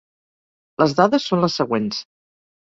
[0.83, 2.01] Les dades són les següents:.